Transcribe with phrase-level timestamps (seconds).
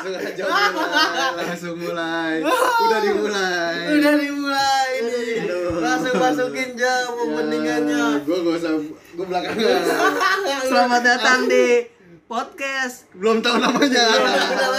[0.00, 2.32] Langsung aja mulai, langsung mulai.
[2.80, 3.74] Udah dimulai.
[3.92, 4.88] Udah dimulai.
[5.44, 5.76] Aduh.
[5.76, 8.24] Langsung masukin jam openingannya.
[8.24, 9.82] Gue gak usah, gue belakangan.
[10.70, 11.84] Selamat datang di
[12.24, 13.12] podcast.
[13.12, 14.04] Belum tahu namanya.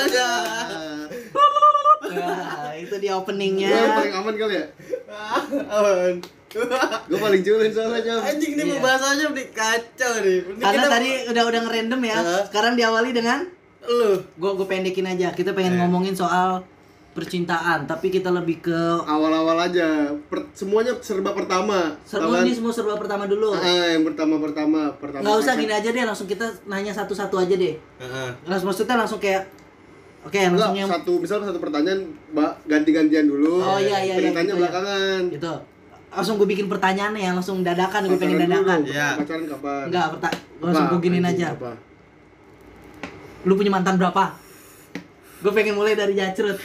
[0.02, 0.30] Aja.
[2.02, 3.70] Nah, itu dia Gue openingnya.
[3.94, 4.66] paling aman kali ya.
[5.72, 6.14] Aman.
[7.08, 8.18] Gue paling culun soalnya jam.
[8.20, 8.74] Anjing nih Iya.
[8.74, 10.38] pembahasannya udah kacau nih.
[10.42, 12.18] Ini Karena kita- tadi udah udah ngerandom ya.
[12.50, 13.40] Sekarang diawali dengan
[13.84, 15.32] lu gua gue pendekin aja.
[15.32, 16.61] Kita pengen ngomongin soal
[17.11, 20.07] percintaan, tapi kita lebih ke Awal-awal aja.
[20.32, 21.92] Per- semuanya serba pertama.
[22.07, 22.39] kan?
[22.39, 23.51] ini semua serba pertama dulu.
[23.51, 25.20] Ah, yang pertama-pertama, pertama.
[25.20, 27.75] Nggak usah gini aja deh, langsung kita nanya satu-satu aja deh.
[27.75, 28.29] Heeh.
[28.47, 29.43] Langsung maksudnya langsung kayak
[30.21, 33.58] Oke, Enggak, langsung yang satu misal satu pertanyaan mbak ganti-gantian dulu.
[33.58, 34.61] Oh, iya, iya, iya, Ceritanya gitu ya.
[34.61, 35.22] belakangan.
[35.34, 35.53] gitu.
[36.14, 38.45] Langsung gue bikin pertanyaan ya, langsung dadakan gue pengen dulu.
[38.45, 38.80] dadakan.
[38.86, 39.09] Iya.
[39.17, 39.84] Pacaran kapan?
[39.89, 41.48] Enggak, perta- langsung gue giniin aja.
[41.58, 41.73] Apa?
[43.41, 44.38] Lu punya mantan berapa?
[45.41, 46.61] Gue pengen mulai dari jacrut.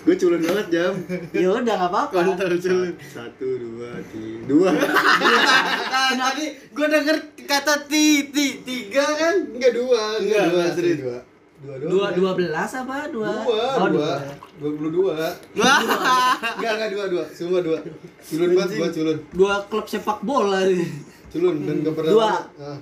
[0.00, 0.92] Gue culun banget jam.
[1.36, 2.08] Ya udah nggak apa-apa.
[2.10, 2.92] Kontol culun.
[3.04, 4.68] Satu, dua, tiga, dua.
[4.72, 9.44] Nah, tadi gua denger kata ti ti tiga kan?
[9.52, 10.98] Enggak dua, enggak dua, serius.
[11.04, 11.18] dua.
[11.64, 13.28] Dua, Dua dua belas apa dua?
[13.40, 14.12] Dua, oh, dua,
[14.56, 15.16] dua puluh dua.
[15.52, 17.78] Enggak, enggak dua, dua, semua dua.
[18.20, 20.88] Culun banget gua culun, Dua klub sepak bola nih.
[21.28, 22.12] culun dan gak pernah.
[22.12, 22.30] Dua.
[22.56, 22.78] Ah,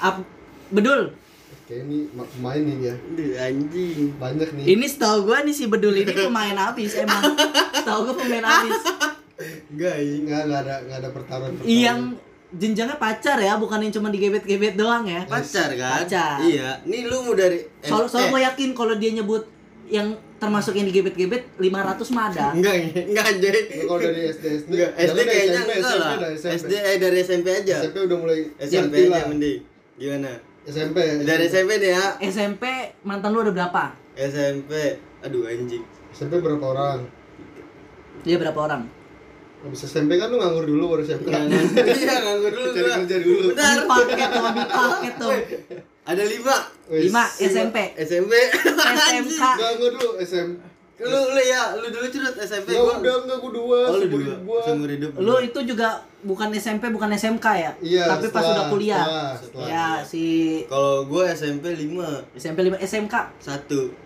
[0.00, 0.16] Ap,
[0.70, 1.14] bedul.
[1.70, 4.10] Kayak ini ma- pemain nih dia, Duh, anjing.
[4.18, 4.64] banyak nih.
[4.74, 7.22] Ini setahu gue nih si bedul ini pemain abis emang.
[7.70, 8.74] Setahu gue pemain abis.
[9.70, 10.26] Enggak, ini.
[10.26, 11.52] Enggak, enggak ada, enggak ada pertaruhan.
[11.62, 11.98] Yang
[12.50, 15.22] jenjangnya pacar ya, bukan yang cuma digebet-gebet doang ya.
[15.30, 16.02] Pacar kan?
[16.02, 16.42] Pacar.
[16.42, 16.82] Iya.
[16.82, 19.46] Nih lu mau dari Soal, soal eh, gue yakin kalau dia nyebut
[19.86, 20.10] yang
[20.42, 22.46] termasuk yang digebet-gebet 500 mah ada.
[22.50, 22.74] Enggak,
[23.06, 23.62] enggak anjay.
[23.86, 26.14] Kalau dari SD SD, Enggak, SD kayaknya SMP, enggak lah.
[26.34, 27.76] SD eh dari SMP aja.
[27.78, 29.60] SMP udah mulai SMP aja mending.
[29.94, 30.49] Gimana?
[30.70, 31.26] SMP.
[31.26, 32.06] Dari SMP deh ya.
[32.22, 32.64] SMP
[33.02, 33.82] mantan lu ada berapa?
[34.14, 35.02] SMP.
[35.26, 35.82] Aduh anjing.
[36.14, 37.04] SMP berapa orang?
[38.22, 38.82] Dia berapa orang?
[39.60, 41.28] Habis SMP kan lu nganggur dulu baru SMP.
[41.28, 43.46] Iya, nganggur dulu Cari kerja dulu.
[43.52, 43.76] Bentar.
[43.76, 45.32] Ambil paket tuh, ambil paket tuh.
[46.08, 46.56] Ada lima.
[46.88, 47.76] Lima SMP.
[48.00, 48.32] SMP.
[48.48, 49.42] SMK.
[49.42, 50.64] Nganggur dulu SMP.
[51.00, 52.94] Lu lu ya, lu dulu curut SMP Ya gua.
[52.94, 54.20] udah enggak gua dua, Oh, lu seumur dua.
[54.22, 54.60] hidup gua.
[54.62, 55.10] Seumur hidup.
[55.16, 55.88] Lu itu juga
[56.20, 57.72] bukan SMP, bukan SMK ya?
[57.80, 59.00] Iya, Tapi pas setelah- udah kuliah.
[59.00, 59.66] setelah- setelah.
[59.66, 60.24] Ya, si
[60.66, 63.96] Kalau gua SMP 5 SMP 5 SMK 1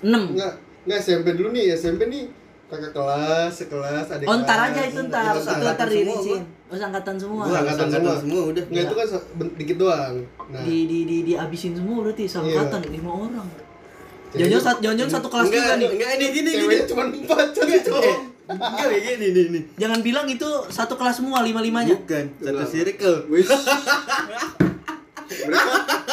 [0.00, 0.32] 6.
[0.32, 2.24] Enggak, enggak SMP dulu nih, SMP nih
[2.66, 4.68] kakak kelas, sekelas, adik Oh, ntar kelas.
[4.70, 5.24] aja itu ntar.
[5.30, 6.42] Itu Itu angkatan ntar semua, diricin.
[6.64, 7.42] Oh, angkatan semua.
[7.44, 8.14] Gua angkatan semua.
[8.18, 8.62] semua udah.
[8.64, 9.06] Enggak itu kan
[9.54, 10.14] dikit doang.
[10.48, 13.48] Nah, Di di di dihabisin semua berarti seangkatan lima orang.
[14.36, 15.88] Jangan satu jangan satu kelas enggak, juga nih.
[15.96, 16.76] Enggak, ini gini gini.
[16.84, 18.04] cuma empat, jadi cowok.
[18.04, 18.16] Eh,
[18.48, 19.62] Enggak kayak gini nih nih.
[19.80, 21.96] Jangan bilang itu satu kelas semua lima-limanya.
[21.96, 23.18] Bukan, satu circle.
[23.32, 23.48] Wis.
[25.28, 25.60] mereka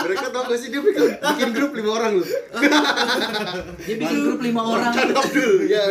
[0.03, 2.28] mereka tau gak sih dia bikin, bikin grup lima orang loh.
[3.88, 4.92] Dia bikin grup lima orang.
[4.92, 5.84] Abdul, ya.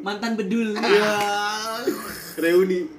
[0.00, 0.72] Mantan bedul.
[0.80, 1.12] Ya.
[2.40, 2.95] Reuni.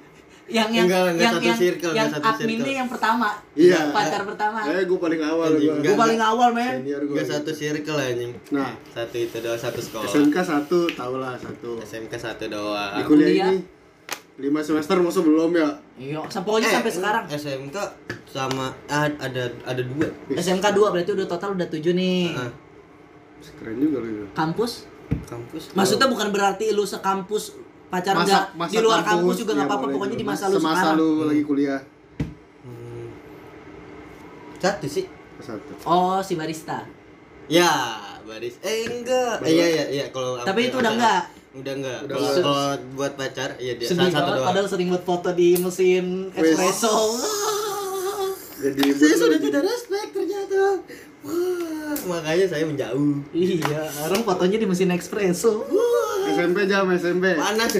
[0.48, 2.72] Yang yang Enggak, enggak yang satu yang, circle, yang satu adminnya circle.
[2.74, 3.28] yang pertama.
[3.52, 3.80] Iya.
[3.92, 4.58] Pacar pertama.
[4.64, 5.74] Eh, gue paling awal gue.
[5.78, 6.72] Gue paling awal, men.
[6.80, 7.20] Senior gue.
[7.22, 8.32] Satu circle anjing.
[8.50, 10.08] Nah, Satu itu doang satu sekolah.
[10.08, 11.76] SMK satu, tau lah satu.
[11.78, 13.04] SMK satu Di doang.
[13.04, 13.48] kuliah Kuliah.
[13.50, 13.60] ini
[14.38, 15.68] lima semester masa belum ya?
[15.98, 17.24] Iya, pokoknya Eh, sampai sekarang.
[17.28, 17.76] SMK
[18.24, 20.08] sama ah, ada ada dua.
[20.30, 22.32] SMK 2 berarti udah total udah 7 nih.
[22.32, 22.48] Ah,
[23.54, 24.24] Keren juga lu.
[24.32, 24.88] Kampus?
[25.24, 25.72] kampus.
[25.72, 27.56] Maksudnya bukan berarti lu sekampus
[27.88, 30.30] pacaran enggak di luar kampus, juga nggak ya apa-apa pokoknya di juga.
[30.30, 30.96] masa lu Semasa sekarang.
[30.98, 31.80] lu lagi kuliah.
[32.60, 33.06] Hmm.
[34.56, 35.04] Satu sih.
[35.38, 35.72] Satu.
[35.82, 36.84] Oh, si barista.
[37.46, 37.72] Ya,
[38.22, 38.60] baris.
[38.60, 39.40] Eh enggak.
[39.40, 41.22] Eh, iya iya iya kalau Tapi itu udah enggak.
[41.54, 41.98] Udah enggak.
[42.04, 44.48] Udah Kalau kalau buat pacar iya dia Sedih satu banget doang.
[44.52, 46.92] padahal sering buat foto di mesin espresso.
[48.58, 50.60] Jadi Saya sudah tidak respect ternyata.
[51.20, 53.18] Wah, makanya saya menjauh.
[53.32, 53.58] iya,
[54.00, 55.66] orang fotonya di mesin espresso.
[56.28, 57.34] SMP jam SMP.
[57.34, 57.74] Panas,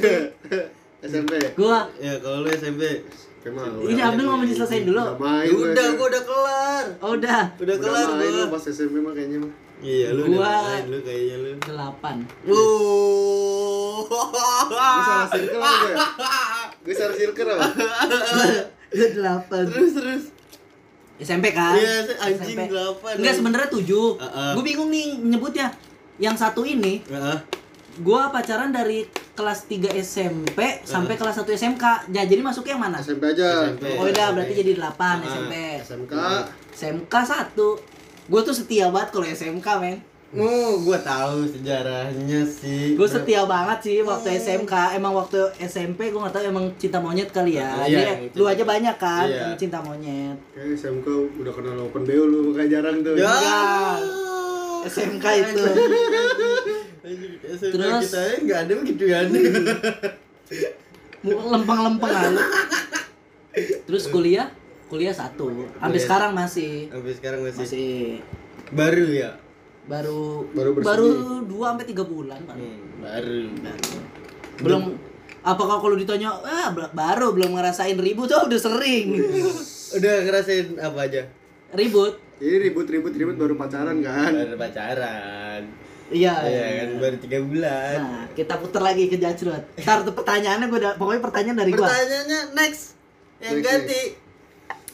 [0.99, 1.33] SMP.
[1.59, 3.05] Gua Ya kalau lu SMP.
[3.39, 3.71] Kemal.
[3.87, 4.99] ini Abdul mau diselesain dulu.
[4.99, 6.85] Udah main Ya gua udah, gua udah kelar.
[6.99, 7.43] Oh, udah.
[7.57, 8.41] Udah kelar main gua.
[8.41, 9.53] lu pas SMP mah kayaknya mah.
[9.79, 11.51] Iya, lu Gua- udah main lu kayaknya lu.
[11.63, 12.19] 8.
[12.45, 12.59] Wow.
[14.09, 15.95] Gue salah circle apa gue?
[16.83, 17.67] Gue salah circle apa?
[18.91, 19.71] 8.
[19.71, 20.23] Terus terus.
[21.19, 21.75] SMP kan?
[21.75, 22.71] Iya, anjing SMP.
[22.71, 23.13] delapan.
[23.19, 23.83] Enggak sebenarnya 7.
[24.23, 24.51] Heeh.
[24.55, 25.75] Gue bingung nih nyebutnya.
[26.19, 27.39] Yang satu ini Heeh.
[27.99, 32.11] gua pacaran dari kelas 3 SMP sampai kelas 1 SMK.
[32.11, 32.99] Ya, jadi masuknya yang mana?
[32.99, 33.71] SMP aja.
[33.71, 33.99] SMP.
[33.99, 35.55] Oh, udah berarti jadi 8 Ah, SMP.
[35.83, 36.15] SMK.
[36.75, 37.55] SMK 1.
[38.29, 39.99] Gue tuh setia banget kalau SMK, men.
[40.29, 42.93] Oh, gua tahu sejarahnya sih.
[42.93, 44.93] Gue setia banget sih waktu SMK.
[44.93, 47.73] Emang waktu SMP gue nggak tahu emang cinta monyet kali ya.
[47.81, 49.57] Iya, Jadi emang lu aja banyak kan Iya.
[49.57, 50.37] cinta monyet.
[50.53, 53.17] Kayak SMK udah kenal open BO lu makanya jarang tuh.
[53.17, 53.25] Ya.
[53.25, 53.97] Enggak.
[54.85, 55.63] SMK itu.
[57.73, 59.27] Terus- kita enggak ada begitu kan.
[61.25, 62.45] Lempeng-lempeng aja.
[63.89, 64.53] Terus kuliah,
[64.87, 65.49] kuliah satu.
[65.73, 67.89] Sampai sekarang masih Sampai sekarang masih, masih
[68.71, 69.31] baru ya.
[69.89, 70.87] Baru Baru bersemi.
[70.87, 71.09] baru
[71.43, 72.55] 2 sampai 3 bulan Pak.
[72.55, 73.41] Hmm, baru.
[74.59, 74.83] belum
[75.41, 79.17] apakah kalau ditanya ah baru belum ngerasain ribut oh udah sering
[79.97, 81.23] Udah ngerasain apa aja?
[81.71, 84.31] ribut Ini ribut-ribut ribut baru pacaran kan.
[84.31, 85.63] Baru pacaran.
[86.09, 87.97] iya Iya kan baru tiga bulan.
[87.99, 91.85] nah kita putar lagi ke jacrut ntar tuh pertanyaannya gue udah pokoknya pertanyaan dari gua
[91.85, 92.83] Pertanyaannya next.
[93.39, 94.01] Yang Next, ganti.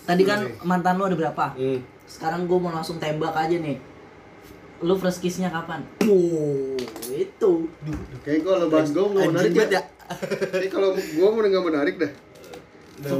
[0.04, 1.80] tadi kan mantan lu ada berapa Hmm.
[2.04, 3.76] sekarang gue mau langsung tembak aja nih
[4.80, 5.86] lu first kiss-nya kapan?
[6.02, 6.74] Oh,
[7.08, 7.52] itu.
[8.20, 9.82] Kayak kalau bahas gue nggak menarik Anjing banget ya.
[10.50, 12.12] Kayak kalau gue mau nggak menarik dah.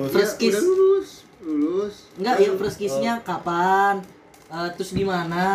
[0.08, 0.54] First Ya, kiss.
[0.54, 1.08] Udah lulus,
[1.40, 1.94] lulus.
[2.14, 4.02] Enggak, ya first kiss-nya kapan?
[4.46, 5.46] Eh, terus di mana?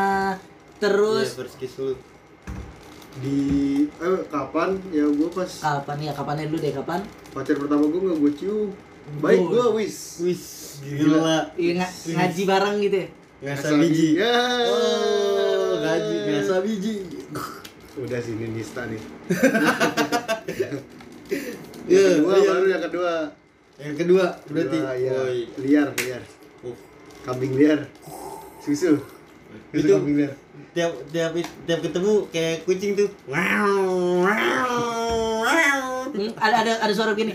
[0.78, 1.96] Terus Iya, first kiss dulu.
[3.20, 3.40] Di
[3.90, 4.80] eh kapan?
[4.90, 6.12] Ya gue pas kapan ya?
[6.14, 7.02] Kapannya dulu deh, kapan?
[7.30, 8.70] pacar pertama gue nggak gue cium.
[9.20, 9.48] Baik Oh.
[9.50, 10.18] gue wis.
[10.20, 10.44] Wis,
[10.80, 11.52] gila.
[11.54, 13.08] Iya, nga- ngaji bareng gitu ya?
[13.42, 14.08] Ngasa biji.
[14.16, 14.36] Ya.
[14.66, 16.96] Oh, ngaji ngasa biji.
[18.00, 19.02] Udah sini nista nih.
[21.90, 22.50] Iya, yang kedua iya.
[22.50, 23.14] baru yang kedua.
[23.82, 24.78] Yang kedua berarti.
[24.78, 25.12] Kedua, ya.
[25.14, 25.42] Woi.
[25.62, 26.22] liar liar.
[26.62, 26.78] Oh.
[27.26, 27.80] Kambing liar.
[28.62, 28.98] Susu.
[29.74, 30.34] Susu Itu- kambing liar.
[30.70, 31.34] Tiap tiap
[31.66, 33.10] tiap ketemu kayak kucing tuh.
[33.26, 34.26] Wow.
[34.26, 36.14] Wow.
[36.14, 37.34] Hmm, ada ada ada suara begini.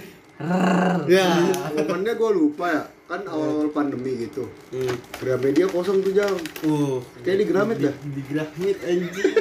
[1.11, 1.27] Ya.
[1.75, 2.83] Momennya gue lupa ya.
[3.05, 4.49] Kan awal-awal pandemi gitu.
[4.73, 4.97] Hmm.
[5.21, 6.33] Gramedia kosong tuh jam.
[6.65, 7.05] Uh.
[7.21, 7.95] Kayak di Gramet dah.
[8.01, 9.35] Di Gramet anjing.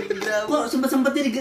[0.52, 1.32] Kok sempet-sempetnya di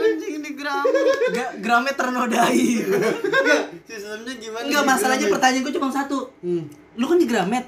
[0.00, 0.94] Anjing di Gramet.
[1.36, 2.64] Ga- Gramet ternodai.
[2.84, 4.64] Enggak, sistemnya gimana?
[4.68, 5.34] Enggak, di masalahnya Gramet?
[5.40, 6.18] pertanyaan gue cuma satu.
[6.44, 6.64] Hmm.
[7.00, 7.64] Lu kan di Gramet.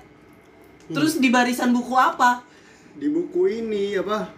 [0.93, 2.45] Terus di barisan buku apa?
[2.93, 4.29] Di buku ini apa?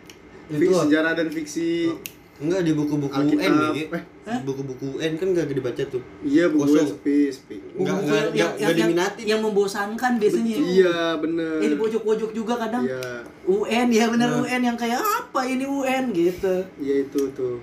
[0.46, 1.90] Itu Fiksi sejarah dan fiksi.
[2.34, 3.86] Enggak di buku-buku UN nih.
[3.94, 4.38] Eh.
[4.42, 6.02] Buku-buku UN kan gak dibaca tuh.
[6.26, 6.88] Iya buku Kosong.
[6.98, 7.56] sepi, sepi.
[7.78, 9.20] Enggak, Buku enggak, yang, enggak, yang, enggak yang, diminati.
[9.22, 10.54] yang membosankan biasanya.
[10.58, 11.56] Iya bener.
[11.62, 12.82] Ini pojok-pojok juga kadang.
[12.82, 14.42] Iya, UN ya bener Nah.
[14.42, 16.54] UN yang kayak apa ini UN gitu.
[16.82, 17.62] iya itu tuh.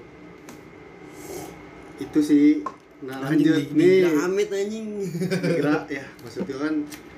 [2.00, 2.64] Itu sih.
[3.02, 4.14] Nah Anjing lanjut di, di nih.
[4.14, 4.88] Gramet anjing.
[5.42, 6.74] Kira ya maksudnya kan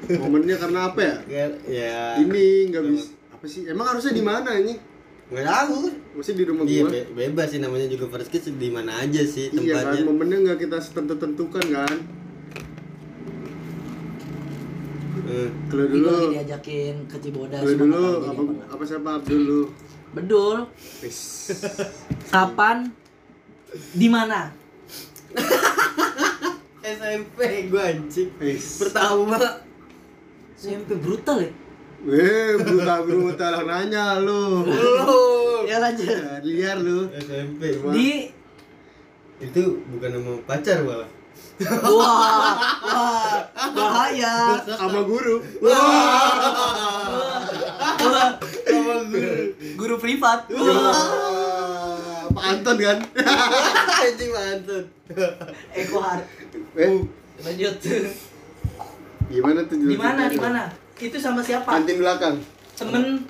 [0.09, 1.15] momennya karena apa ya?
[1.29, 1.97] Ya, ya.
[2.17, 3.07] Ini nggak bisa.
[3.29, 3.61] Apa sih?
[3.67, 4.73] Emang harusnya di mana ini?
[5.25, 5.79] Enggak tahu.
[6.13, 6.91] Mesti di rumah Iya, gua.
[6.91, 10.03] be- bebas sih namanya juga first kiss di mana aja sih Iya kan, tempatnya.
[10.05, 11.95] momennya nggak kita tentu tentukan kan.
[15.23, 15.49] Hmm.
[15.65, 17.61] Kalau dulu, gue diajakin ke Cibodas.
[17.61, 19.65] kalau dulu apa, apa siapa Abdul dulu?
[20.13, 20.57] Bedul.
[22.29, 22.77] Kapan?
[23.99, 24.51] Di mana?
[26.83, 27.39] SMP
[27.71, 28.29] gua anjing.
[28.77, 29.39] Pertama.
[30.53, 31.51] SMP brutal ya?
[32.03, 34.67] Weh, brutal brutal nanya lu.
[34.67, 35.63] Oh.
[35.63, 36.03] Ya lanjut.
[36.03, 37.07] Ya, liar lu.
[37.15, 37.79] SMP.
[37.95, 38.09] Di
[39.39, 41.07] Itu bukan nama pacar malah.
[41.63, 43.39] wah, wah,
[43.71, 44.59] bahaya.
[44.67, 45.39] Sama guru.
[45.63, 47.39] Wah,
[47.95, 49.31] Sama guru.
[49.79, 50.43] guru privat.
[50.51, 52.27] Wah.
[52.33, 52.97] Pak Anton kan?
[54.03, 54.85] anjing mantut.
[55.71, 56.19] Eko Har.
[56.75, 56.99] Eh,
[57.45, 57.75] Lanjut.
[59.29, 59.77] gimana tuh?
[59.77, 60.21] Di mana?
[60.27, 60.82] Di mana?
[60.97, 61.69] Itu sama siapa?
[61.69, 62.35] Kantin belakang.
[62.73, 63.25] Temen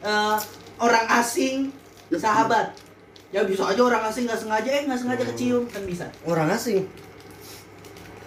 [0.00, 0.36] eh,
[0.78, 1.70] orang asing,
[2.10, 2.72] sahabat.
[3.30, 6.06] Ya bisa aja orang asing nggak sengaja eh nggak sengaja kecium kan bisa.
[6.26, 6.82] Orang asing.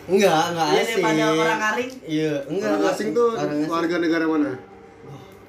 [0.03, 1.03] Enggak, enggak Iya, asing.
[1.03, 1.91] daripada orang aring.
[2.03, 2.71] Iya, enggak.
[2.71, 3.71] Orang asing tuh orang asing.
[3.71, 4.51] warga negara mana?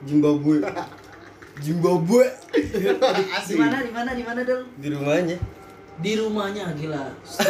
[0.04, 0.56] Zimbabwe.
[1.62, 2.24] Zimbabwe.
[2.54, 3.58] Di Asing.
[3.62, 3.78] mana?
[3.82, 4.10] Di mana?
[4.14, 4.62] Di mana dong?
[4.74, 5.36] Di rumahnya.
[6.02, 7.02] Di rumahnya gila.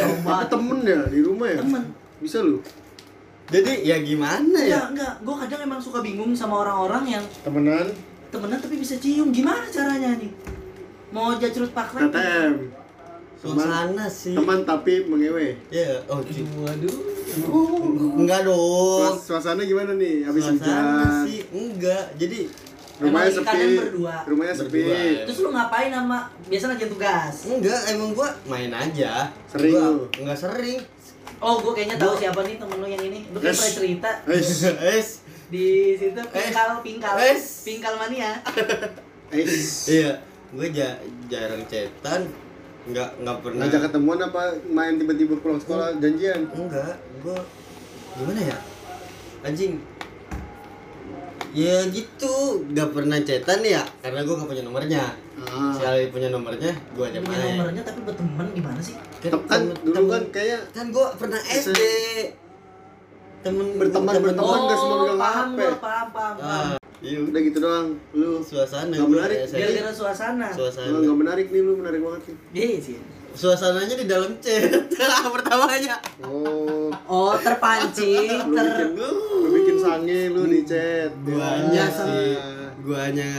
[0.53, 1.59] Temen ya di rumah ya?
[1.65, 1.83] Temen.
[2.21, 2.61] Bisa lu?
[3.45, 4.65] Jadi ya gimana ya?
[4.65, 5.13] Enggak, enggak.
[5.21, 7.87] Gue kadang emang suka bingung sama orang-orang yang Temenan
[8.27, 9.29] temenan tapi bisa cium.
[9.29, 10.31] Gimana caranya nih?
[11.09, 12.09] Mau jacrut pakrek?
[12.09, 12.53] TTM.
[13.37, 14.33] Teman, Suasana sih.
[14.33, 15.53] teman tapi mengewe.
[15.69, 16.97] Ya, oh, cu- Waduh.
[18.17, 19.13] enggak dong.
[19.13, 20.25] Suas- Suasana gimana nih?
[20.25, 21.23] Habis Suasana hujan.
[21.23, 22.05] sih enggak.
[22.17, 22.39] Jadi
[22.95, 23.47] Rumahnya Emang sepi.
[23.51, 24.15] kalian berdua?
[24.23, 24.81] Rumahnya sepi.
[24.81, 25.23] Berdua.
[25.27, 27.35] Terus lu ngapain sama biasa ngerjain tugas?
[27.45, 29.11] enggak, emang gua main aja.
[29.45, 29.87] Sering Gua?
[30.15, 30.79] Enggak sering.
[31.45, 33.21] Oh, gue kayaknya tahu siapa nih temen lu yang ini.
[33.29, 33.53] Lu Yes.
[33.53, 35.07] pernah cerita Es, Es.
[35.45, 37.61] di situ pingkal pingkal Es.
[37.61, 38.41] pingkal mania.
[39.29, 39.85] es.
[39.85, 40.97] Iya, gua ja-
[41.27, 42.25] jarang cetan.
[42.85, 43.61] Enggak enggak pernah.
[43.61, 46.49] Ngajak ketemuan apa main tiba-tiba pulang sekolah janjian?
[46.49, 47.37] Enggak, gua
[48.15, 48.57] gimana ya?
[49.41, 49.77] Anjing.
[51.55, 52.35] Ya gitu,
[52.69, 55.03] gak pernah chatan ya karena gue gak punya nomornya.
[55.37, 55.71] Ah.
[55.71, 57.55] Sekali punya nomornya, gue aja punya main.
[57.55, 61.79] nomornya tapi berteman gimana sih Tem- kan dulu kan kayak kan gue pernah SD.
[63.39, 65.59] Temen Berteman- temen- berteman nggak semua pegang paham HP.
[65.61, 69.37] gua, paham paham paham Ah, iya udah gitu doang lu suasana Nggak gua menarik.
[69.47, 72.97] Gara-gara suasana suasana Lu nggak menarik nih lu menarik banget nih iya sih
[73.33, 74.71] suasananya di dalam chat
[75.35, 79.11] pertamanya oh oh terpancing ter lu
[79.51, 81.11] bikin sange lu di chat.
[81.21, 81.85] Guanya Ya.
[81.87, 82.33] sih
[82.81, 83.31] guanya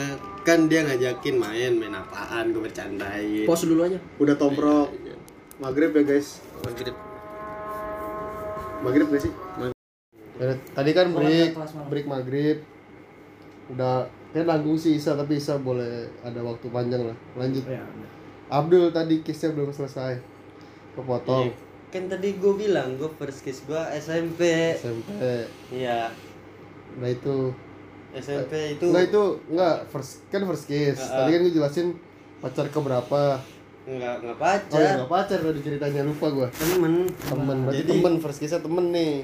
[0.42, 3.44] kan dia ngajakin main main apaan gue bercandain.
[3.44, 3.98] Pos dulu aja.
[4.16, 4.90] Udah tomprok.
[5.56, 6.40] Maghrib ya guys?
[6.62, 6.94] Maghrib.
[8.78, 9.32] maghrib gak sih?
[10.36, 11.56] Ya, tadi kan Oh, break
[11.88, 12.60] break maghrib.
[13.66, 17.16] Udah kan nanggung sih Isa tapi Isa boleh ada waktu panjang lah.
[17.34, 17.64] Lanjut.
[17.64, 17.82] Ya
[18.46, 20.20] Abdul tadi kisnya belum selesai.
[20.92, 21.50] Kepotong.
[21.50, 21.64] Iya.
[21.86, 25.06] kan tadi gue bilang gue first kiss gue SMP SMP
[25.70, 26.10] iya
[26.96, 27.36] nah itu.
[28.12, 31.16] SMP itu enggak itu enggak first kan first kiss Ah, ah.
[31.20, 31.86] tadi kan gue jelasin
[32.38, 33.22] pacar ke berapa.
[33.84, 34.94] Nggak nggak oh ya pacar.
[34.96, 36.48] enggak pacar tadi ceritanya lupa gua.
[36.50, 37.04] Temen.
[37.06, 39.14] Temen berarti Jadi- temen first kissnya temen nih.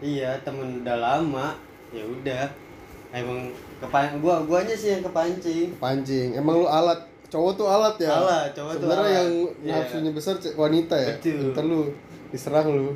[0.00, 1.54] Iya temen udah lama.
[1.90, 2.44] Ya udah.
[3.10, 5.70] Emang kepan gua guanya sih yang kepancing.
[5.76, 8.10] Pancing emang lu alat cowok tuh alat ya?
[8.12, 9.14] Alat, cowok tuh sebenarnya alat.
[9.16, 9.74] yang Iya.
[9.78, 11.14] nafsunya besar wanita ya?
[11.14, 11.50] Betul.
[11.50, 11.80] ntar lu
[12.28, 12.90] diserang lu.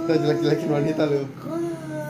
[0.00, 1.22] Kita jelek-jelekin wanita lu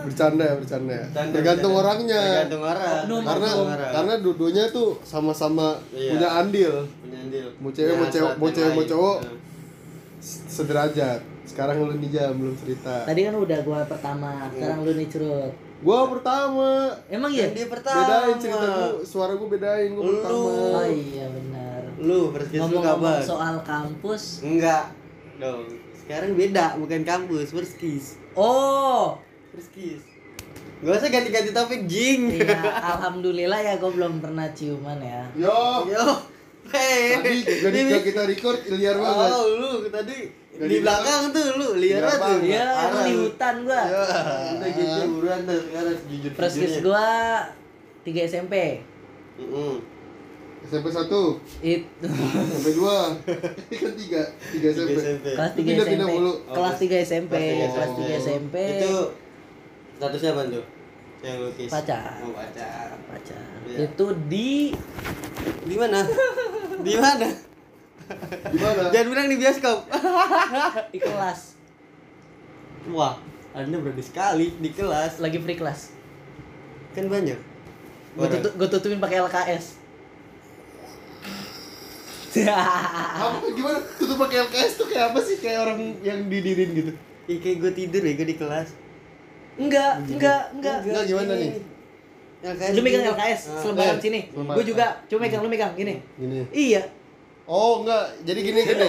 [0.09, 0.91] bercanda ya bercanda.
[0.91, 1.91] Ya Bercanda, tergantung bercanda.
[1.91, 2.23] orangnya.
[2.23, 3.91] Tergantung orang Oknum, karena Tergantung orang.
[3.93, 6.11] karena dua-duanya tuh sama-sama Iya.
[6.13, 6.75] punya andil.
[6.99, 7.47] Punya andil.
[7.57, 9.17] Mau cewek, mau cewek, hasrat mau cewek, mau cowok.
[9.21, 9.37] Nah.
[10.49, 11.21] sederajat.
[11.45, 13.07] Sekarang lu nih jam belum cerita.
[13.07, 15.53] Tadi kan udah gua pertama sekarang lu nih curut.
[15.79, 16.71] Gua pertama.
[17.09, 18.03] Emang ya dia pertama.
[18.03, 20.11] Bedain cerita gua suara gua bedain gua Lu.
[20.13, 20.51] pertama.
[20.75, 21.81] Oh iya benar.
[21.97, 23.23] Lu kiss lu kabar.
[23.23, 24.43] soal kampus.
[24.43, 24.91] Enggak.
[25.39, 25.63] Dong.
[25.99, 30.03] Sekarang beda bukan kampus first kiss oh first kiss
[30.79, 32.39] Gak usah ganti-ganti topik jing.
[32.39, 32.55] Iya
[32.95, 35.27] alhamdulillah ya gua belum pernah ciuman ya.
[35.35, 35.83] Yo.
[35.91, 36.05] Yo,
[36.71, 39.29] hei, tadi jadi Ini- kita record liar banget.
[39.29, 42.39] Oh, lu tadi Gak di belakang tuh lu liar banget tuh.
[42.47, 43.83] iya emang di hutan gua.
[43.83, 44.03] Ya,
[44.55, 47.09] udah gitu buruan dah sekarang jujur kiss gua
[48.07, 48.55] 3 SMP
[50.69, 51.25] SMP 1 itu.
[52.03, 55.27] SMP 2 kan 3 3 SMP SMP.
[55.33, 56.11] kelas 3 Pindah, SMP
[56.51, 58.97] kelas 3 SMP Kelas kelas tiga 3 SMP Itu
[59.99, 60.65] statusnya apa tuh?
[61.19, 61.71] Yang lu kiss.
[61.75, 62.23] Pacar.
[62.23, 62.95] Oh, pacar.
[63.11, 63.91] pacar Iya.
[63.91, 64.71] itu di
[65.67, 66.01] Di mana?
[66.87, 67.29] di mana?
[68.49, 69.85] gimana Jangan bilang di bioskop.
[70.95, 71.59] di kelas
[72.89, 73.21] Wah,
[73.53, 75.21] Anda berani sekali di kelas.
[75.21, 75.93] lagi free kelas
[76.95, 77.37] Kan banyak.
[78.17, 79.77] gue tutup gue tutupin pakai LKS
[82.39, 86.93] apa gimana tutup pakai LKS tuh kayak apa sih kayak orang yang didirin gitu
[87.29, 88.73] Ih, kayak gue tidur ya, gue di kelas.
[89.59, 90.43] Enggak enggak.
[90.53, 91.53] enggak Enggak, gimana nih?
[92.39, 93.03] LKS lu megang.
[93.09, 93.59] LKS Ah.
[93.59, 94.21] selebaran eh, sini.
[94.31, 95.95] gue juga coba megang lu megang gini.
[96.15, 96.47] Gini.
[96.49, 96.83] Iya.
[97.45, 98.05] Oh enggak.
[98.23, 98.89] Jadi gini gini.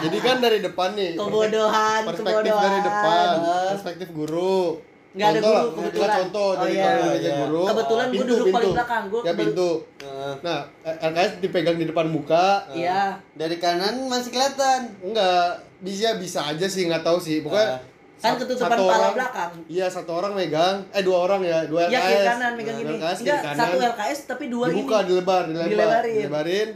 [0.00, 1.12] Jadi kan dari depan nih.
[1.14, 2.62] Kebodohan perspektif kebodohan.
[2.64, 3.26] dari depan.
[3.70, 4.80] Perspektif guru.
[5.12, 6.16] Nggak ada Contoh guru, kebetulan.
[6.16, 6.90] contoh Oh, dari iya.
[7.12, 7.32] Iya.
[7.38, 7.62] guru.
[7.68, 8.70] Kebetulan gua pintu, duduk paling pintu.
[8.72, 9.70] belakang, gua ya pintu.
[10.00, 10.34] Ah.
[10.40, 10.58] nah
[11.04, 12.46] LKS dipegang di depan muka.
[12.72, 13.20] Iya.
[13.36, 14.80] Dari kanan masih kelihatan.
[15.04, 15.60] enggak.
[15.82, 17.44] Bisa bisa aja sih nggak tahu sih.
[17.44, 17.91] Pokoknya Ah.
[18.22, 19.50] Kan ketutupan satu kepala orang- belakang.
[19.66, 22.80] Iya satu orang megang eh dua orang ya dua LKS Iya kiri kanan megang Nah,
[22.80, 23.58] gini LKS enggak kanan.
[23.58, 26.14] satu LKS tapi dua dibuka ini dilebar dilebar Dilebarin.
[26.16, 26.68] dilebarin.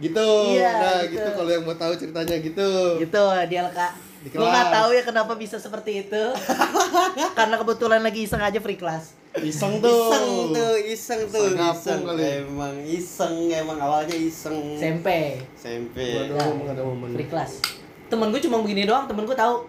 [0.00, 0.28] Gitu.
[0.50, 1.12] Iya, nah gitu.
[1.12, 2.68] gitu, kalau yang mau tahu ceritanya gitu.
[2.96, 3.78] Gitu di LK
[4.20, 6.22] Di gue nggak tahu ya kenapa bisa seperti itu.
[7.38, 9.16] Karena kebetulan lagi iseng aja free class.
[9.34, 10.08] Iseng tuh.
[10.08, 12.00] Iseng tuh, iseng tuh, Iseng iseng.
[12.02, 12.24] kali.
[12.42, 14.56] Emang iseng, emang awalnya iseng.
[14.74, 15.96] SMP SMP.
[16.10, 17.10] Gua Nah, doang ada momen.
[17.12, 17.60] Free class.
[18.06, 19.68] Temen gue cuma begini doang temen gue tahu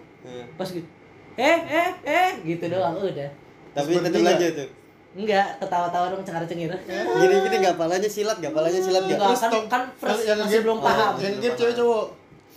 [0.54, 0.88] pas gitu
[1.32, 3.30] eh eh eh gitu doang udah.
[3.72, 4.68] Tapi Seperti tetap aja tuh.
[5.12, 9.16] enggak ketawa-tawa dong cengar cengir Gini gini nggak palanya silat, nggak palanya silat nggak.
[9.18, 11.12] Enggak, kan, Terus kan first yang masih belum paham.
[11.18, 12.04] yang game cewek cowok?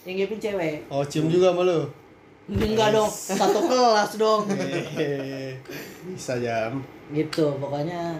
[0.03, 0.75] Yang gapin cewek.
[0.87, 1.79] Oh cium juga sama lu?
[2.47, 4.41] Enggak dong satu kelas dong.
[6.07, 6.71] Bisa jam.
[7.09, 8.15] Gitu pokoknya.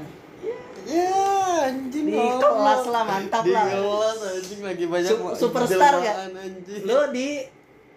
[0.86, 1.10] Ya,
[1.66, 2.06] anjing.
[2.06, 3.66] Di kelas lah, mantap Di lah.
[3.68, 6.82] kelas anjing lagi banyak Su- superstar jelmaan, anjing.
[6.86, 7.30] lu di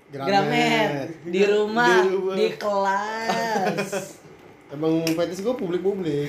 [0.08, 2.34] Gramet, di rumah, Di rumah.
[2.34, 3.90] di kelas.
[4.74, 6.28] emang fetish gue publik publik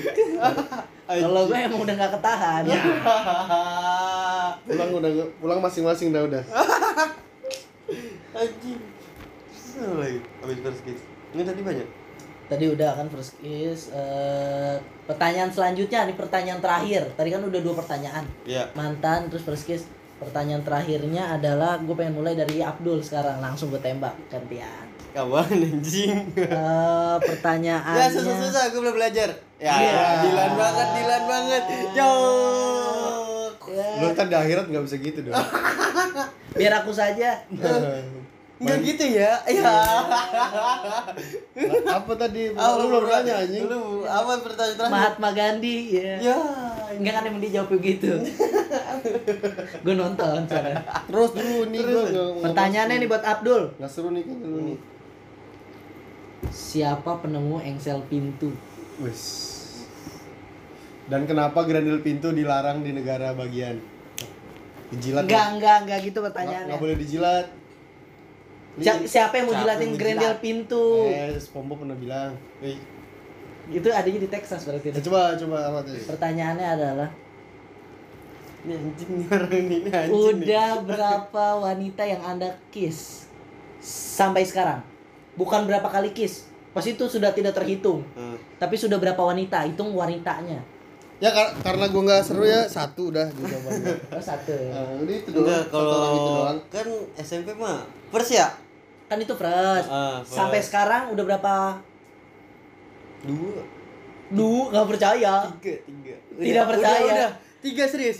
[1.10, 2.62] Kalau gue emang udah gak ketahan.
[4.62, 6.42] pulang udah pulang masing-masing dah udah
[8.38, 8.80] anjing.
[9.80, 11.00] Lagi habis first kiss.
[11.30, 11.88] Ini tadi banyak.
[12.46, 13.90] Tadi udah kan first kiss.
[13.90, 17.10] eh, pertanyaan selanjutnya nih pertanyaan terakhir.
[17.12, 18.24] Tadi kan udah dua pertanyaan.
[18.44, 18.70] Iya.
[18.72, 19.82] Mantan terus first kiss.
[20.20, 24.84] Pertanyaan terakhirnya adalah gue pengen mulai dari Abdul sekarang langsung gue tembak gantian.
[25.10, 26.28] Kawan anjing.
[26.36, 29.32] Eh Ya pertanyaannya susah-susah gue belum belajar.
[29.56, 30.04] Ya, Iya.
[30.22, 31.62] Dilan banget, Dilan banget.
[31.96, 32.12] Yo.
[33.70, 35.34] Ya, Lu kan di akhirat nggak bisa gitu dong.
[36.58, 37.40] biar aku saja.
[38.60, 39.40] Enggak gitu ya.
[39.48, 39.72] Ya.
[41.88, 42.52] Apa tadi?
[42.52, 43.64] Ah, Lu belum nanya anjing.
[43.64, 44.92] Lu apa pertanyaan terakhir?
[44.92, 46.14] Mahatma Gandhi ya.
[46.20, 46.38] Ya.
[46.92, 48.10] Enggak kan emang dia jawab begitu.
[49.80, 50.80] gue nonton soalnya.
[51.04, 53.62] Terus dulu nih gua nggak- nggak Pertanyaannya nih buat Abdul.
[53.74, 54.78] Nggak seru nih kan dulu nih.
[56.50, 58.50] Siapa penemu engsel pintu?
[58.98, 59.22] Wes.
[61.06, 63.76] Dan kenapa grandel pintu dilarang di negara bagian?
[64.90, 65.22] Dijilat.
[65.22, 65.46] Enggak, nggak?
[65.52, 66.68] enggak, enggak gitu pertanyaannya.
[66.68, 67.46] nggak boleh dijilat.
[68.72, 70.38] Si- siapa yang mau Siapa jilatin jilat?
[70.40, 70.84] pintu?
[71.04, 72.32] Eh, Spombo pernah bilang.
[72.60, 72.78] Eh,
[73.68, 74.90] Itu adanya di Texas berarti.
[74.90, 75.78] eh, coba coba apa?
[75.84, 77.08] Pertanyaannya adalah
[78.60, 80.12] Ini anjing nih orang ini ini anjing.
[80.36, 80.46] nih.
[80.46, 83.24] Udah berapa wanita yang Anda kiss
[83.80, 84.84] sampai sekarang?
[85.32, 86.44] Bukan berapa kali kiss.
[86.70, 88.04] Pas itu sudah tidak terhitung.
[88.12, 88.36] Hmm.
[88.56, 89.64] Tapi sudah berapa wanita?
[89.64, 90.60] Hitung wanitanya.
[91.16, 93.92] Ya kar- karena gua nggak seru ya satu udah gitu jawabannya.
[94.14, 94.56] Oh, satu.
[94.68, 95.44] Ah, udah itu doang.
[95.44, 96.58] Enggak Satu orang itu kalau doang.
[96.70, 96.86] kan
[97.18, 98.46] SMP mah first ya?
[99.04, 99.88] Kan itu first.
[99.88, 100.32] Ah, first.
[100.32, 101.54] Sampai sekarang udah berapa?
[103.22, 103.60] Dua.
[104.30, 105.34] Duh, nggak percaya.
[105.58, 106.14] Tiga, tiga.
[106.32, 107.00] Tidak percaya.
[107.02, 107.30] Udah, udah.
[107.60, 108.18] Tiga serius.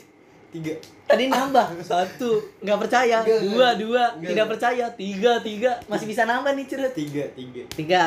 [0.51, 0.75] Tiga.
[1.07, 3.23] Tadi nambah satu, nggak percaya.
[3.23, 3.73] Enggak, Dua, enggak.
[3.79, 4.49] dua, Enggak, tidak enggak.
[4.51, 4.85] percaya.
[4.93, 6.93] Tiga, tiga, masih bisa nambah nih cerut.
[6.93, 7.63] Tiga, tiga.
[7.71, 8.07] Tiga,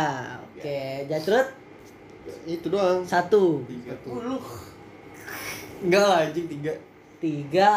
[0.52, 0.80] oke.
[1.08, 1.48] Jacrut
[2.44, 3.04] Itu doang.
[3.04, 3.96] satu, Tiga.
[4.06, 4.40] Lu.
[5.82, 6.72] Enggak lah anjing tiga.
[7.18, 7.74] tiga,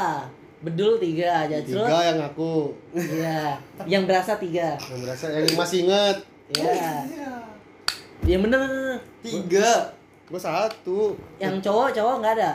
[0.61, 1.87] bedul tiga, Jacrut.
[1.87, 2.55] Tiga yang aku.
[2.93, 3.39] Iya,
[3.87, 4.75] yang berasa tiga.
[4.81, 6.17] Yang berasa yang masih inget.
[6.51, 6.91] Iya.
[8.25, 8.99] Yang bener, bener, bener.
[9.23, 9.71] Tiga.
[10.27, 11.15] Gua satu.
[11.39, 12.53] Yang cowok cowok nggak ada.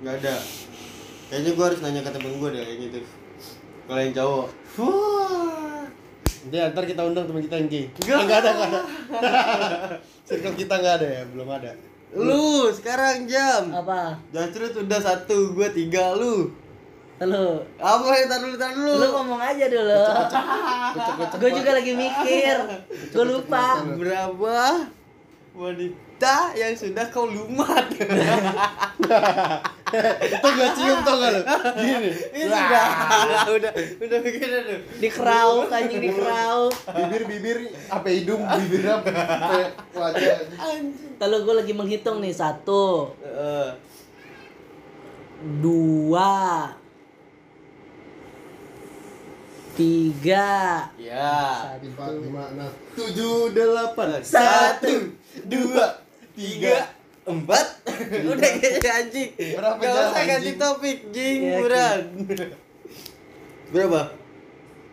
[0.00, 0.36] Enggak ada.
[1.28, 2.98] Kayaknya gua harus nanya ke temen gua deh kayak gitu.
[3.84, 4.46] Kalau yang cowok.
[4.80, 5.84] Wah.
[6.48, 7.84] Nanti ntar kita undang teman kita yang gay.
[8.00, 8.18] Enggak.
[8.24, 8.80] Enggak ada, enggak ada.
[10.28, 11.70] Circle kita enggak ada ya, belum ada.
[12.16, 13.68] Lu sekarang jam.
[13.68, 14.16] Apa?
[14.32, 16.48] Jacrut udah satu, gua tiga lu.
[17.18, 18.94] Lu, Apa yang tar dulu tar dulu?
[18.94, 20.02] lu ngomong aja dulu.
[21.34, 22.56] Gue juga lagi mikir.
[23.10, 23.82] Gue lupa.
[23.82, 24.86] berapa
[25.58, 27.90] wanita yang sudah kau lumat?
[30.20, 31.42] Itu gua cium tau gak lu?
[31.80, 32.10] Gini.
[32.34, 32.88] Ini udah,
[33.56, 33.72] udah,
[34.04, 34.48] udah bikin.
[35.00, 36.74] Di krauk anjing di krauk.
[36.92, 39.10] Bibir-bibir apa hidung, bibir apa
[39.96, 40.36] wajah.
[40.60, 41.18] Anjing.
[41.18, 43.74] Kalau gue lagi menghitung nih satu, Heeh.
[45.58, 46.70] dua,
[49.74, 51.74] tiga, Ya.
[51.82, 55.14] Empat, lima, enam, tujuh, delapan, Satu,
[55.46, 56.02] dua,
[56.38, 56.86] tiga,
[57.28, 57.66] empat.
[58.26, 59.30] Udah kayak anjing.
[59.54, 60.56] Berapa Gak usah ganti anjing?
[60.56, 62.00] topik, jing Iya, buran.
[63.68, 64.00] Berapa?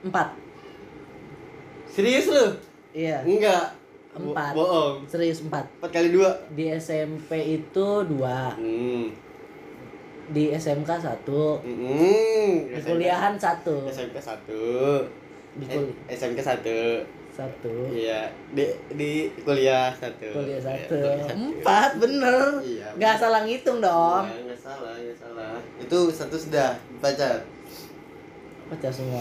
[0.03, 0.27] empat.
[1.87, 2.45] Serius lu?
[2.91, 3.65] Iya, Enggak.
[4.15, 4.51] Empat.
[4.51, 4.95] Bo- Bohong.
[5.05, 5.67] serius empat.
[5.73, 6.31] Empat kali dua.
[6.49, 9.11] Di SMP itu dua, Hmm.
[10.25, 12.63] di SMK satu, Hmm.
[12.65, 15.03] di kuliahan satu, SMK satu.
[15.53, 16.79] Di Eh, kul- SMK satu.
[17.35, 18.31] Satu, Iya.
[18.49, 20.23] Di di kuliah satu.
[20.31, 21.35] kuliah Iya, satu, kuliah satu.
[21.35, 22.41] empat bener.
[22.63, 22.87] Iya.
[22.95, 24.23] Gak salah ngitung dong.
[24.23, 25.53] Iya, nggak salah, nggak salah.
[25.77, 27.43] Itu satu sudah pacar.
[28.65, 29.19] Pacar semua.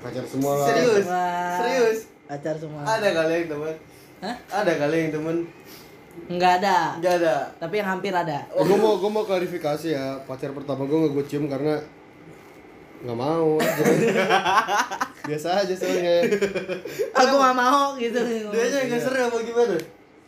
[0.00, 0.66] Pacar semua lah.
[0.66, 1.04] Serius?
[1.06, 1.56] Wah.
[1.60, 1.98] Serius?
[2.24, 2.80] Pacar semua.
[2.82, 3.74] Ada kali yang teman.
[4.18, 4.36] Hah?
[4.50, 5.36] Ada kali yang teman.
[6.24, 6.96] Enggak ada.
[6.96, 7.34] Enggak ada.
[7.58, 8.38] Tapi yang hampir ada.
[8.48, 11.76] Eh, gue mau gue mau klarifikasi ya pacar pertama gue nggak gue cium karena
[13.04, 13.84] nggak mau aja.
[15.28, 16.24] biasa aja soalnya
[17.14, 18.16] Aku gak mau gitu.
[18.50, 19.76] Dia aja nggak seru apa gimana?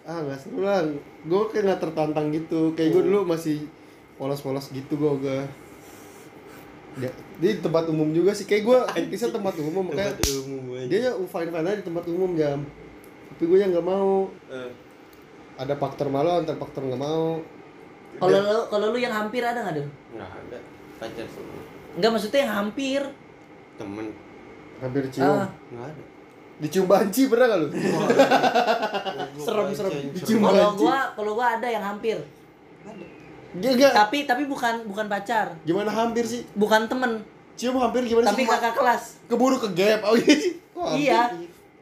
[0.03, 0.87] ah nggak seru lah
[1.21, 3.67] gue kayak nggak tertantang gitu kayak gue dulu masih
[4.15, 5.41] polos-polos gitu gue gue
[6.97, 10.87] dia, di tempat umum juga sih kayak gue bisa tempat umum kayak Tempat umum aja.
[10.87, 12.63] dia ya fine fine aja di tempat umum jam
[13.29, 14.71] tapi gue yang nggak mau Eh,
[15.59, 17.43] ada faktor malu antar faktor nggak mau
[18.17, 19.91] Kalau lu kalau lu yang hampir ada nggak dulu?
[20.15, 20.59] nggak ada
[20.97, 21.66] pacar semua.
[21.97, 23.01] Enggak maksudnya yang hampir.
[23.75, 24.07] Temen
[24.77, 25.49] hampir cium Ah.
[25.67, 26.03] nggak ada.
[26.57, 27.69] dicium banci pernah gak lu
[29.39, 29.93] Serem, serem.
[30.13, 32.17] Dicium Kalau gua kalau gua ada yang hampir.
[33.55, 37.25] dia enggak Tapi tapi bukan bukan pacar, gimana hampir sih bukan temen,
[37.57, 39.03] cium hampir gimana tapi sih kakak kelas.
[39.27, 40.53] keburu ke gap oh iya sih?
[40.95, 41.21] Iya.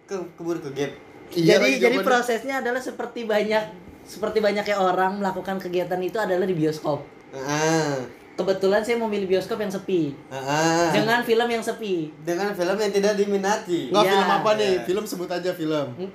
[0.06, 0.90] Ke keburu ke gap.
[1.30, 3.64] Iya jadi lagi jadi prosesnya adalah seperti banyak
[4.02, 7.02] seperti banyaknya orang melakukan kegiatan itu adalah di bioskop.
[7.32, 7.98] Ah.
[8.34, 10.90] Kebetulan saya memilih bioskop yang sepi Ah.
[10.90, 12.10] dengan film yang sepi.
[12.20, 13.88] dengan film yang tidak diminati.
[13.88, 14.10] Nggak Iya.
[14.12, 14.72] film apa nih?
[14.72, 14.82] Iya.
[14.82, 15.86] Film sebut aja film.
[15.96, 16.14] Eng-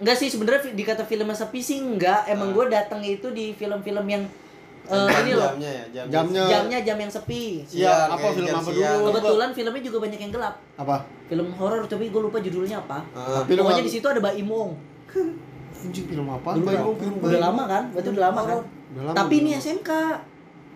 [0.00, 2.24] Enggak sih sebenarnya dikata filmnya sepi sih enggak.
[2.26, 4.24] Emang gue datang itu di film-film yang
[4.82, 5.52] eh, ini loh.
[5.52, 6.10] jamnya ya, jamnya.
[6.10, 6.44] Jamnya.
[6.48, 7.44] Jamnya jam yang sepi.
[7.68, 8.96] Iya, apa film jam apa siang.
[8.96, 9.06] dulu?
[9.12, 10.54] Kebetulan filmnya juga banyak yang gelap.
[10.74, 10.96] Apa?
[11.28, 13.04] Film horor tapi gue lupa judulnya apa.
[13.12, 13.44] Ah.
[13.44, 14.70] Film Pokoknya di situ ada Mbak Imong.
[15.76, 16.50] Anjing film apa?
[16.52, 17.82] Dulu udah, Bong, film udah lama kan?
[17.92, 18.58] Berarti udah lama kan?
[18.90, 19.62] Udah lama, Tapi udah ini lama.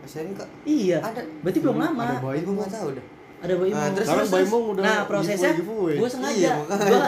[0.04, 0.40] SMK.
[0.40, 0.98] SMK Iya.
[1.00, 1.20] Ada.
[1.40, 2.02] Berarti belum lama.
[2.04, 3.06] Ada Bayi Gue nggak tahu dah.
[3.44, 6.32] Ada bayi Nah, terus, Sekarang Bayi udah Nah, prosesnya gue sengaja.
[6.32, 6.54] Iya.
[6.64, 7.00] Gue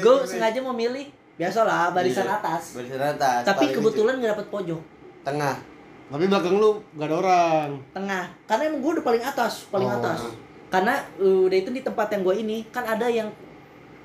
[0.04, 2.62] gue sengaja memilih biasalah barisan Iya, atas.
[2.74, 3.42] Barisan atas.
[3.42, 4.80] Tapi paling kebetulan nggak dapet pojok.
[5.20, 5.56] tengah.
[6.08, 7.68] Tapi belakang lu gak ada orang.
[7.92, 10.00] tengah karena emang gue udah paling atas paling Oh.
[10.00, 10.24] atas
[10.68, 13.28] karena uh, udah itu di tempat yang gue ini kan ada yang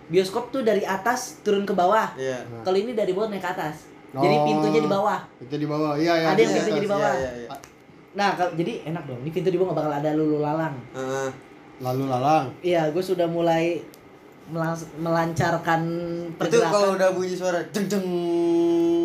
[0.05, 2.43] bioskop tuh dari atas turun ke bawah Iya.
[2.43, 2.59] Nah.
[2.61, 4.43] kalau ini dari bawah naik ke atas jadi Oh.
[4.43, 5.95] pintunya di bawah Itu di bawah.
[5.95, 6.27] Iya, iya.
[6.27, 6.83] Ada yang di pintunya atas.
[6.83, 7.13] di bawah.
[7.13, 7.49] Iya, iya, iya.
[8.13, 11.29] Nah kalau jadi enak dong ini pintu di bawah gak bakal ada lulu lalang Heeh.
[11.75, 12.45] Lalu lalang.
[12.61, 13.81] iya gue sudah mulai
[14.45, 15.81] melans- melancarkan
[16.27, 18.05] Itu pergerakan kalau udah bunyi suara jeng jeng.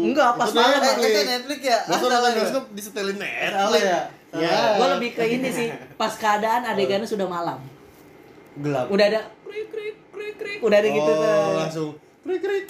[0.05, 1.09] enggak pas Itu malam Netflix.
[1.09, 1.79] Itu Netflix ya?
[1.85, 2.37] Masa nonton ya?
[2.37, 3.83] bioskop disetelin Netflix?
[3.83, 4.01] ya?
[4.31, 4.53] Iya.
[4.77, 7.59] gue lebih ke ini sih pas keadaan adegannya sudah malam
[8.55, 8.87] Gelap.
[8.89, 11.91] udah ada krik krik krik krik udah ada gitu Oh, tuh langsung
[12.21, 12.65] krik krik.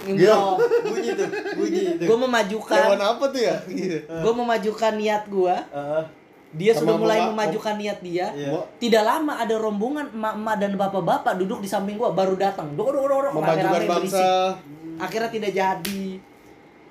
[0.00, 0.38] Enggak.
[0.84, 2.04] bunyi tuh, bunyi itu.
[2.04, 3.56] gue memajukan Lawan apa tuh ya?
[3.64, 3.98] Iya.
[4.06, 6.02] gue memajukan niat gue Heeh.
[6.50, 8.48] dia Sama sudah mulai bapak- memajukan niat dia Iya.
[8.76, 13.04] Tidak lama ada rombongan emak-emak dan bapak-bapak duduk di samping gue baru datang dok dok
[13.04, 13.96] dok dok memajukan bangsa.
[13.96, 14.26] berisik
[14.98, 16.04] akhirnya tidak jadi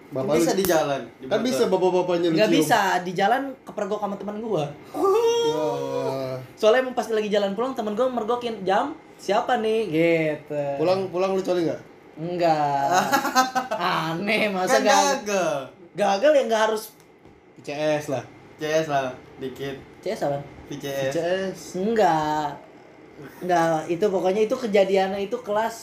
[0.07, 1.01] Bapak bisa lu- di jalan.
[1.13, 2.59] di kan bisa bapak-bapaknya lu nggak cium.
[2.59, 6.35] bisa di jalan kepergok sama teman gue Wah.
[6.53, 11.33] soalnya emang pas lagi jalan pulang temen gue mergokin jam siapa nih gitu Pulang pulang
[11.33, 11.81] lu coli enggak?
[12.17, 12.97] Enggak
[14.09, 15.57] aneh masa Kan gagal gagal.
[15.93, 16.83] gagal ya nggak harus
[17.61, 18.23] CS lah.
[18.57, 19.77] CS lah, dikit.
[20.01, 21.13] CS apa VCS.
[21.13, 21.59] CS.
[21.77, 22.57] Enggak.
[23.39, 25.77] Enggak, itu pokoknya itu kejadiannya itu kelas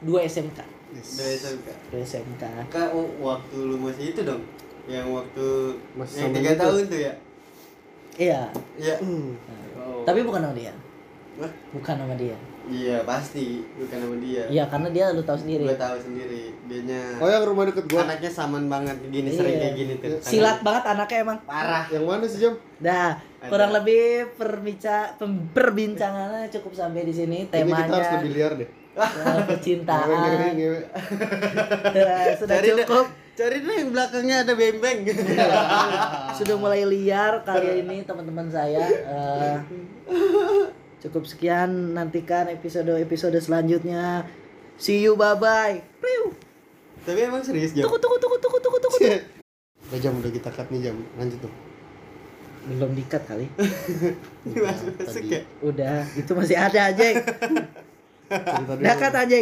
[0.00, 0.60] 2 SMK.
[0.92, 1.68] Udah SMK.
[1.90, 2.42] 2 SMK.
[2.68, 4.40] Kak, oh, waktu lu masih itu dong.
[4.86, 5.46] Yang waktu
[5.96, 6.62] Masih yang sama tiga gitu.
[6.62, 7.12] tahun tuh ya.
[8.16, 8.40] Iya.
[8.78, 8.94] Iya.
[9.02, 9.30] Hmm.
[9.76, 10.00] Oh.
[10.04, 10.72] Tapi bukan nama dia.
[11.36, 11.52] Hah?
[11.72, 12.36] Bukan nama dia.
[12.66, 14.42] Iya pasti bukan sama dia.
[14.46, 15.62] Iya, karena dia lu tahu sendiri.
[15.64, 16.50] Gue tahu sendiri.
[16.66, 18.02] Dianya Oh yang rumah deket gua.
[18.02, 19.62] anaknya saman banget gini sering Iya.
[19.62, 20.18] kayak gini tuh.
[20.20, 21.38] Silat banget anaknya emang.
[21.42, 21.84] parah.
[21.86, 22.54] Yang mana sih Jam?
[22.76, 23.46] Dah, Ada.
[23.46, 24.02] kurang lebih
[24.34, 25.14] perbica
[25.52, 27.38] perbincangannya cukup sampai di sini.
[27.46, 28.68] Kayaknya kita harus Temanya lebih liar deh.
[28.68, 30.08] eh, Ngewe, ngewe, percintaan.
[30.52, 30.78] ngewe.
[32.40, 32.76] Sudah Cari deh.
[32.82, 33.06] cukup.
[33.36, 34.98] Cari deh yang belakangnya ada bembeng.
[36.32, 39.56] sudah mulai liar kali ini teman-teman saya Eh,
[40.98, 44.24] cukup sekian nantikan episode episode selanjutnya
[44.76, 45.80] see you bye bye
[47.02, 47.86] Tapi emang serius jam.
[47.86, 48.98] tunggu tunggu tunggu tunggu tunggu tunggu
[49.86, 50.96] Udah jam udah kita cut nih jam.
[51.14, 51.52] Lanjut tuh.
[52.66, 53.46] belum dikat kali
[54.42, 55.38] Masuk masuk tadi.
[55.38, 55.40] ya.
[55.62, 57.06] udah itu masih ada aja
[58.82, 59.36] dekat aja